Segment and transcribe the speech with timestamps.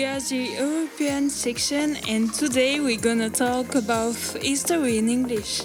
[0.00, 5.64] We are the European section, and today we're gonna talk about history in English.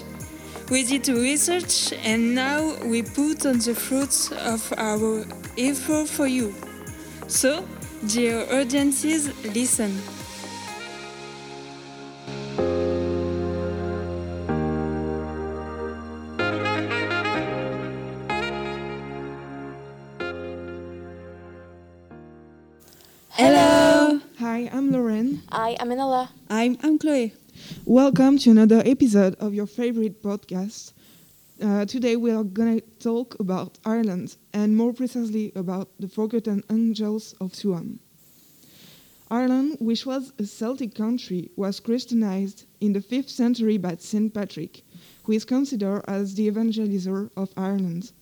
[0.70, 5.24] We did research, and now we put on the fruits of our
[5.56, 6.52] effort for you.
[7.28, 7.64] So,
[8.06, 9.96] dear audiences, listen.
[25.66, 25.76] Lorène.
[25.78, 26.30] I am Manila.
[26.48, 27.34] I'm, I'm Chloe.
[27.84, 30.92] Welcome to another episode of your favorite podcast.
[31.60, 36.62] Uh, today we are going to talk about Ireland and more precisely about the Forgotten
[36.70, 37.98] Angels of Tuam.
[39.28, 44.32] Ireland, which was a Celtic country, was Christianized in the 5th century by St.
[44.32, 44.84] Patrick,
[45.24, 48.12] who is considered as the evangelizer of Ireland.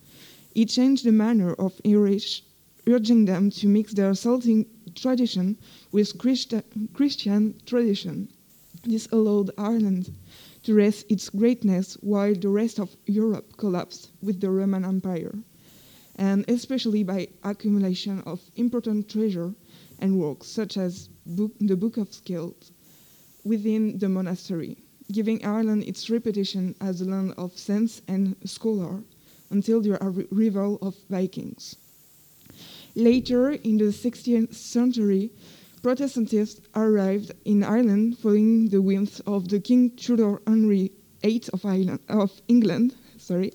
[0.54, 2.42] He changed the manner of Irish,
[2.86, 5.56] urging them to mix their Celtic tradition
[5.92, 8.28] with Christi- Christian tradition.
[8.84, 10.12] This allowed Ireland
[10.64, 15.38] to rest its greatness while the rest of Europe collapsed with the Roman Empire,
[16.16, 19.54] and especially by accumulation of important treasure
[19.98, 22.72] and works such as book, the Book of Kells
[23.44, 24.76] within the monastery,
[25.12, 29.04] giving Ireland its reputation as a land of saints and scholars
[29.50, 31.76] until the arrival of Vikings.
[32.96, 35.32] Later, in the 16th century,
[35.82, 41.98] Protestantism arrived in Ireland following the whims of the King Tudor Henry VIII of, Ireland,
[42.08, 43.52] of England, sorry,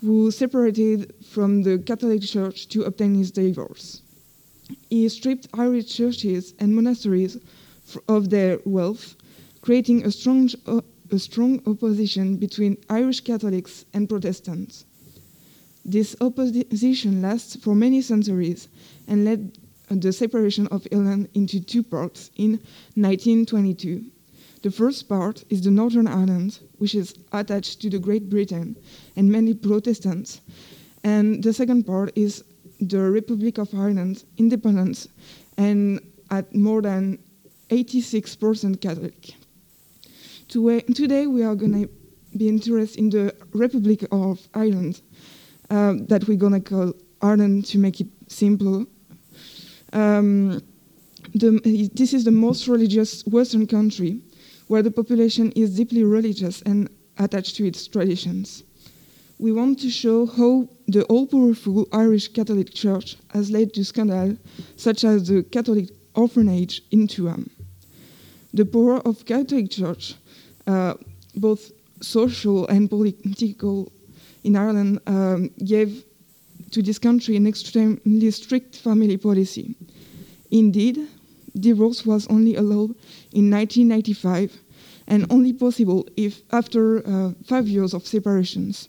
[0.00, 4.00] who separated from the Catholic Church to obtain his divorce.
[4.88, 7.36] He stripped Irish churches and monasteries
[8.08, 9.16] of their wealth,
[9.60, 14.86] creating a strong, a strong opposition between Irish Catholics and Protestants.
[15.88, 18.66] This opposition lasts for many centuries
[19.06, 19.56] and led
[19.88, 22.58] the separation of Ireland into two parts in
[22.96, 24.04] 1922.
[24.62, 28.74] The first part is the Northern Ireland, which is attached to the Great Britain
[29.14, 30.40] and many Protestants,
[31.04, 32.42] and the second part is
[32.80, 35.06] the Republic of Ireland, independent
[35.56, 36.00] and
[36.32, 37.20] at more than
[37.70, 39.36] 86% Catholic.
[40.48, 41.88] Today we are going to
[42.36, 45.00] be interested in the Republic of Ireland,
[45.70, 48.86] uh, that we're to call Ireland to make it simple.
[49.92, 50.62] Um,
[51.34, 54.20] the, this is the most religious Western country
[54.68, 56.88] where the population is deeply religious and
[57.18, 58.64] attached to its traditions.
[59.38, 64.36] We want to show how the all powerful Irish Catholic Church has led to scandal,
[64.76, 67.50] such as the Catholic orphanage in Tuam.
[68.54, 70.14] The power of Catholic Church,
[70.66, 70.94] uh,
[71.34, 73.92] both social and political,
[74.46, 76.04] in Ireland, um, gave
[76.70, 79.74] to this country an extremely strict family policy.
[80.50, 81.08] Indeed,
[81.58, 82.94] divorce was only allowed
[83.32, 84.56] in 1995
[85.08, 88.88] and only possible if after uh, five years of separations.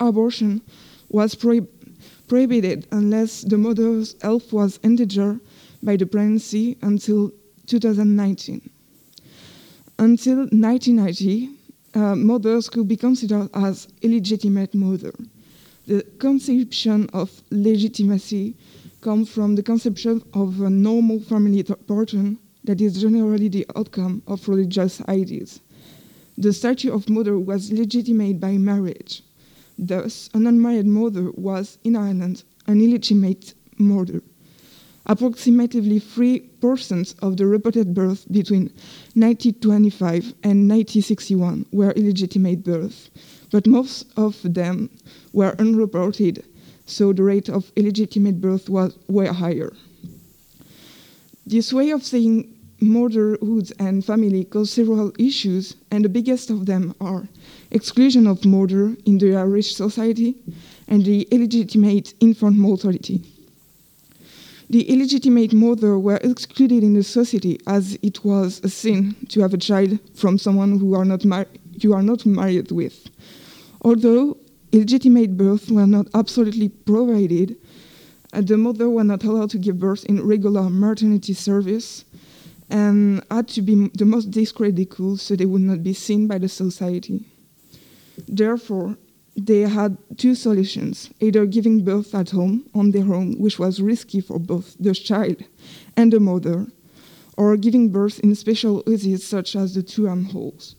[0.00, 0.62] Abortion
[1.08, 1.66] was prohib
[2.28, 5.40] prohibited unless the mother's health was endangered
[5.82, 7.30] by the pregnancy until
[7.66, 8.60] 2019.
[9.98, 11.55] Until 1990,
[11.96, 15.14] uh, mothers could be considered as illegitimate mother.
[15.86, 18.54] The conception of legitimacy
[19.00, 24.46] comes from the conception of a normal family pattern that is generally the outcome of
[24.46, 25.60] religious ideas.
[26.36, 29.22] The statue of mother was legitimate by marriage.
[29.78, 34.20] Thus, an unmarried mother was, in Ireland, an illegitimate mother.
[35.08, 38.72] Approximately 3% of the reported births between
[39.14, 43.10] 1925 and 1961 were illegitimate births,
[43.52, 44.90] but most of them
[45.32, 46.44] were unreported,
[46.86, 49.72] so the rate of illegitimate birth was way higher.
[51.46, 56.96] This way of saying motherhood and family cause several issues, and the biggest of them
[57.00, 57.28] are
[57.70, 60.34] exclusion of murder in the Irish society
[60.88, 63.22] and the illegitimate infant mortality.
[64.68, 69.54] The illegitimate mother were excluded in the society as it was a sin to have
[69.54, 71.24] a child from someone who are not
[71.78, 73.08] you are not married with.
[73.82, 74.38] Although
[74.72, 77.56] illegitimate births were not absolutely provided,
[78.32, 82.04] uh, the mother were not allowed to give birth in regular maternity service
[82.68, 86.48] and had to be the most discredited so they would not be seen by the
[86.48, 87.24] society.
[88.26, 88.96] Therefore,
[89.36, 94.20] they had two solutions either giving birth at home on their own, which was risky
[94.20, 95.42] for both the child
[95.96, 96.66] and the mother,
[97.36, 100.74] or giving birth in special houses such as the Tuam halls.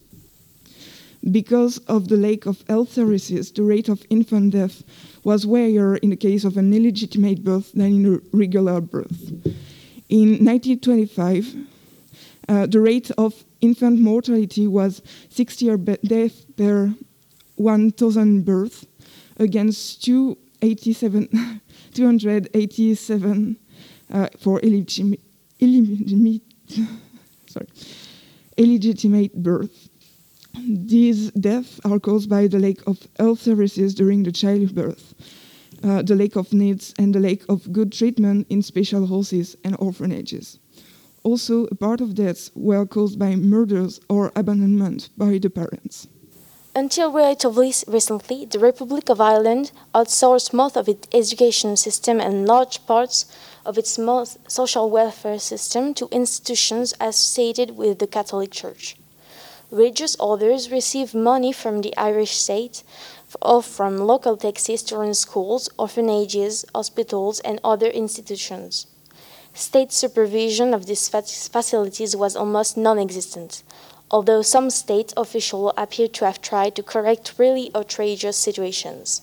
[1.32, 4.84] Because of the lack of health services, the rate of infant death
[5.24, 9.30] was higher in the case of an illegitimate birth than in a regular birth.
[10.10, 11.56] In 1925,
[12.48, 16.94] uh, the rate of infant mortality was 60 deaths per
[17.58, 18.86] 1,000 births
[19.38, 21.62] against 287,
[21.94, 23.58] 287
[24.14, 25.22] uh, for illegitimate,
[25.60, 26.42] illegitimate,
[27.48, 27.68] sorry,
[28.58, 29.90] illegitimate birth.
[30.66, 35.14] These deaths are caused by the lack of health services during the childbirth,
[35.84, 39.76] uh, the lack of needs, and the lack of good treatment in special houses and
[39.80, 40.58] orphanages.
[41.24, 46.08] Also, a part of deaths were caused by murders or abandonment by the parents.
[46.78, 52.86] Until relatively recently, the Republic of Ireland outsourced most of its education system and large
[52.86, 53.26] parts
[53.66, 53.98] of its
[54.48, 58.96] social welfare system to institutions associated with the Catholic Church.
[59.72, 62.84] Religious orders receive money from the Irish state
[63.42, 68.86] or from local taxes to run schools, orphanages, hospitals, and other institutions.
[69.52, 73.64] State supervision of these facilities was almost non existent
[74.10, 79.22] although some state officials appear to have tried to correct really outrageous situations.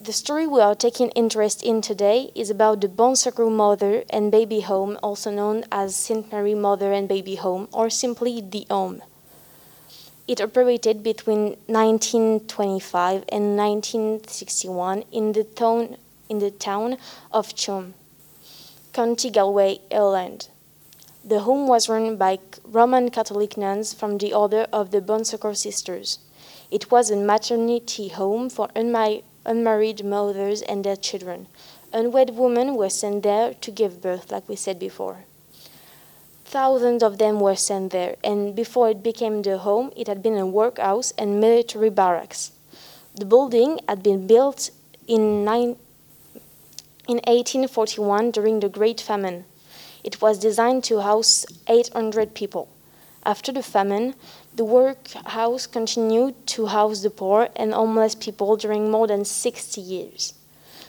[0.00, 4.32] The story we are taking interest in today is about the Bon Secours Mother and
[4.32, 6.32] Baby Home, also known as St.
[6.32, 9.02] Mary Mother and Baby Home, or simply the Home.
[10.26, 15.96] It operated between 1925 and 1961 in the town,
[16.28, 16.96] in the town
[17.32, 17.94] of Tuam,
[18.92, 20.48] County Galway, Ireland.
[21.24, 25.60] The home was run by Roman Catholic nuns from the Order of the Bon Secours
[25.60, 26.20] Sisters.
[26.70, 31.48] It was a maternity home for unma unmarried mothers and their children.
[31.92, 35.24] Unwed women were sent there to give birth, like we said before.
[36.44, 40.38] Thousands of them were sent there, and before it became the home, it had been
[40.38, 42.52] a workhouse and military barracks.
[43.14, 44.70] The building had been built
[45.06, 45.76] in, in
[47.06, 49.44] 1841 during the Great Famine.
[50.04, 52.68] It was designed to house 800 people.
[53.24, 54.14] After the famine,
[54.54, 60.34] the workhouse continued to house the poor and homeless people during more than 60 years.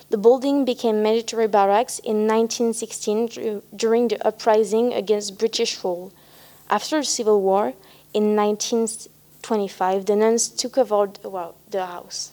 [0.10, 6.12] The building became military barracks in 1916 during the uprising against British rule.
[6.70, 7.74] After the Civil War,
[8.14, 11.12] in 1925, the nuns took over
[11.70, 12.32] the house.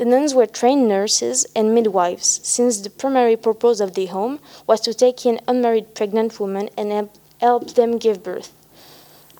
[0.00, 4.80] The nuns were trained nurses and midwives, since the primary purpose of the home was
[4.80, 8.50] to take in unmarried pregnant women and help them give birth.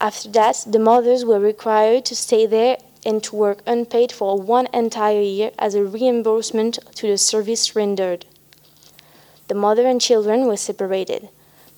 [0.03, 2.77] After that, the mothers were required to stay there
[3.07, 8.27] and to work unpaid for one entire year as a reimbursement to the service rendered.
[9.49, 11.31] The mother and children were separated.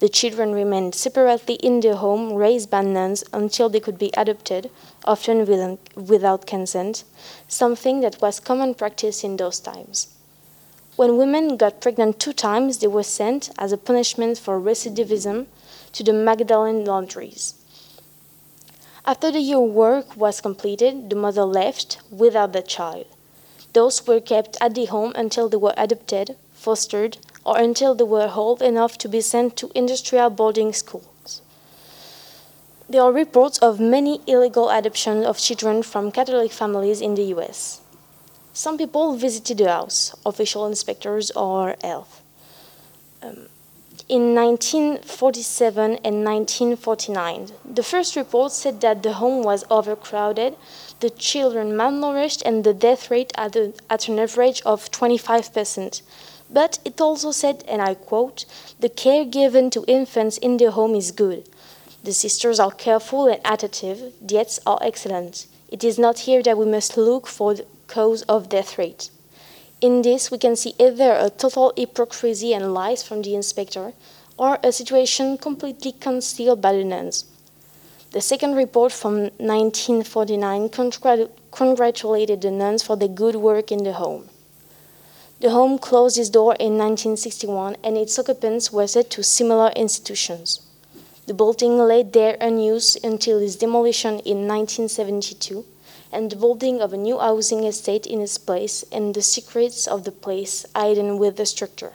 [0.03, 4.69] The children remained separately in the home raised by nuns until they could be adopted,
[5.05, 7.05] often without consent,
[7.47, 10.09] something that was common practice in those times.
[10.97, 15.47] When women got pregnant two times, they were sent, as a punishment for recidivism,
[15.93, 17.55] to the Magdalene laundries.
[19.07, 23.07] After the year work was completed, the mother left without the child.
[23.73, 28.31] Those were kept at the home until they were adopted, fostered, or until they were
[28.35, 31.43] old enough to be sent to industrial boarding schools.
[32.89, 37.81] There are reports of many illegal adoptions of children from Catholic families in the US.
[38.53, 42.21] Some people visited the house, official inspectors or health.
[43.23, 43.49] Um,
[44.09, 50.57] in 1947 and 1949, the first report said that the home was overcrowded,
[51.01, 56.03] the children malnourished, and the death rate at, a, at an average of 25 percent
[56.53, 58.45] but it also said, and I quote,
[58.81, 61.49] the care given to infants in their home is good.
[62.05, 65.47] The sisters are careful and attentive, the acts are excellent.
[65.71, 69.11] It is not here that we must look for the cause of death rate.
[69.81, 73.95] In this, we can see either a total hypocrisy and lies from the inspector,
[74.37, 77.25] or a situation completely concealed by the nuns.
[78.13, 80.69] The second report from 1949
[81.51, 84.29] congratulated the nuns for their good work in the home.
[85.43, 90.61] The home closed its door in 1961 and its occupants were sent to similar institutions.
[91.27, 95.65] The building lay there unused until its demolition in 1972
[96.13, 100.05] and the building of a new housing estate in its place and the secrets of
[100.05, 101.95] the place hidden with the structure.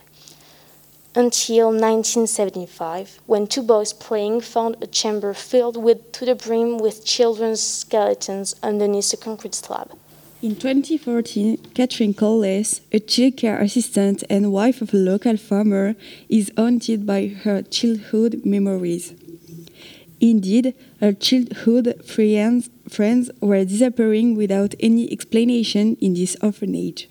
[1.16, 7.06] Until 1975, when two boys playing found a chamber filled with, to the brim with
[7.06, 9.98] children's skeletons underneath a concrete slab.
[10.40, 15.96] In 2014, Catherine Corless, a childcare assistant and wife of a local farmer,
[16.30, 19.16] is haunted by her childhood memories.
[20.22, 27.10] Indeed, her childhood friends, friends were disappearing without any explanation in this orphanage.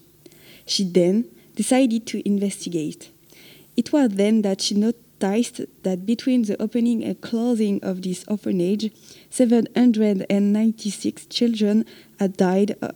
[0.65, 1.25] She then
[1.57, 3.11] decided to investigate.
[3.77, 8.93] It was then that she noticed that between the opening and closing of this orphanage,
[9.31, 11.85] 796 children
[12.21, 12.77] had died.
[12.81, 12.93] Uh,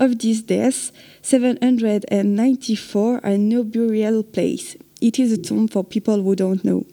[0.00, 4.74] Of these deaths, 794 are no burial place.
[5.02, 6.86] It is a tomb for people who don't know.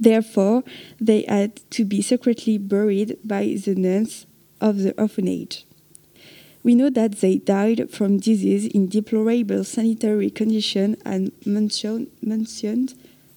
[0.00, 0.64] Therefore,
[0.98, 4.24] they had to be secretly buried by the nuns
[4.58, 5.66] of the orphanage.
[6.62, 12.94] We know that they died from disease in deplorable sanitary condition as mentioned, mentioned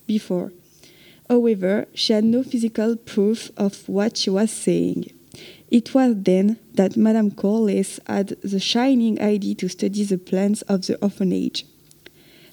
[0.08, 0.54] before.
[1.30, 5.12] However, she had no physical proof of what she was saying.
[5.70, 10.88] It was then that Madame Corless had the shining idea to study the plans of
[10.88, 11.66] the orphanage.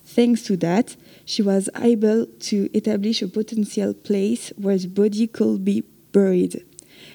[0.05, 5.65] Thanks to that, she was able to establish a potential place where the body could
[5.65, 6.63] be buried,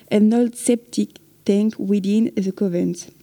[0.09, 3.13] an old septic tank within the convent.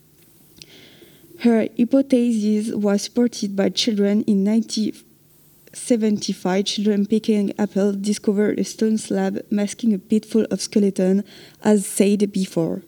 [1.40, 4.44] Her hypothesis was supported by children in
[5.72, 6.64] 1975.
[6.64, 11.24] Children picking apples discovered a stone slab masking a pit full of skeleton,
[11.62, 12.82] as said before.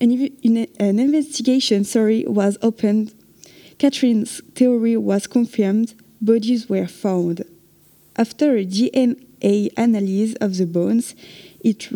[0.00, 0.10] An,
[0.78, 3.14] an investigation sorry, was opened.
[3.78, 5.94] Catherine's theory was confirmed.
[6.20, 7.44] Bodies were found.
[8.16, 11.14] After a DNA analysis of the bones,
[11.64, 11.90] it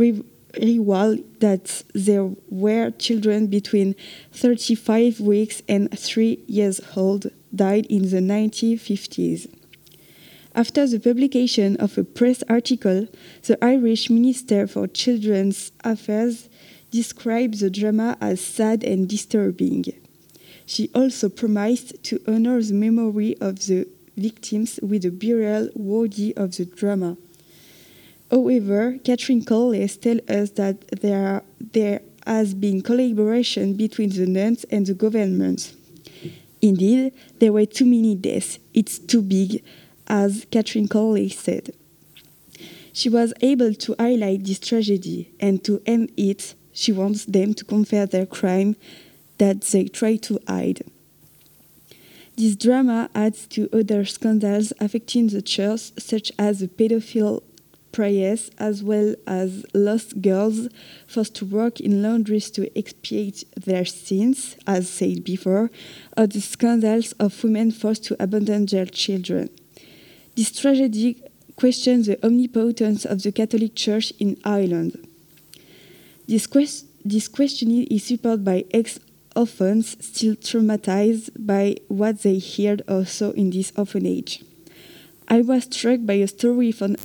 [0.54, 3.94] revealed that there were children between
[4.32, 9.46] 35 weeks and 3 years old died in the 1950s.
[10.54, 13.08] After the publication of a press article,
[13.44, 16.48] the Irish Minister for Children's Affairs
[16.90, 19.86] described the drama as sad and disturbing.
[20.66, 26.56] She also promised to honor the memory of the victims with a burial worthy of
[26.56, 27.16] the drama.
[28.32, 34.86] However, Catherine Corless tells us that there, there has been collaboration between the nuns and
[34.86, 35.74] the government.
[36.62, 38.58] Indeed, there were too many deaths.
[38.72, 39.62] It's too big,
[40.06, 41.74] as Catherine Corless said.
[42.94, 47.64] She was able to highlight this tragedy, and to end it, she wants them to
[47.66, 48.76] confess their crime
[49.36, 50.80] that they try to hide.
[52.36, 57.42] This drama adds to other scandals affecting the church, such as the pedophile
[57.92, 60.68] prayers as well as lost girls
[61.06, 65.70] forced to work in laundries to expiate their sins, as said before,
[66.16, 69.50] or the scandals of women forced to abandon their children.
[70.34, 71.22] This tragedy
[71.56, 75.06] questions the omnipotence of the Catholic Church in Ireland.
[76.26, 78.98] This, quest this questioning is supported by ex
[79.34, 84.42] orphans still traumatized by what they heard or saw in this orphanage.
[85.28, 86.96] I was struck by a story from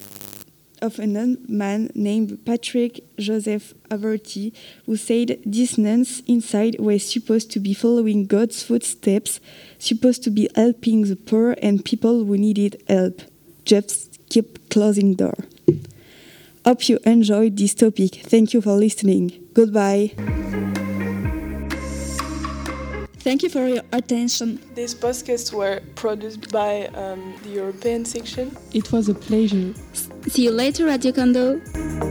[0.81, 4.53] of a nun man named Patrick Joseph Averty,
[4.85, 9.39] who said these nuns inside were supposed to be following God's footsteps,
[9.79, 13.21] supposed to be helping the poor and people who needed help.
[13.65, 15.35] Just keep closing door.
[16.65, 18.15] Hope you enjoyed this topic.
[18.15, 19.31] Thank you for listening.
[19.53, 20.13] Goodbye.
[23.27, 24.59] Thank you for your attention.
[24.73, 28.55] These podcasts were produced by um, the European section.
[28.73, 29.73] It was a pleasure.
[30.27, 32.06] See you later, Radio Kondo.